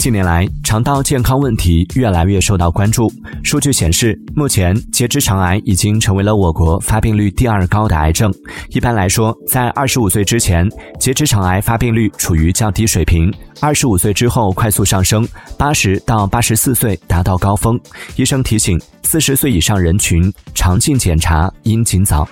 [0.00, 3.12] 近年来肠道健康问题越来越受到关注。
[3.44, 8.32] 数据显示目前结直肠癌已经成为了我国发病率第二高的癌症。
[8.70, 10.66] 一般来说在二十五岁之前
[10.98, 15.28] 结直肠癌发病率处于较低水平二十五岁之后快速上升
[15.58, 17.78] 八十到八十四岁达到高峰。
[18.16, 22.26] 医生提醒四十岁以上人群肠镜检查应尽早。